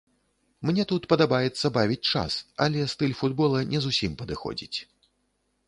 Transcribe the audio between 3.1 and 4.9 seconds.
футбола не зусім падыходзіць.